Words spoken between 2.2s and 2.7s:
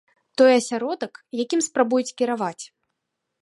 кіраваць.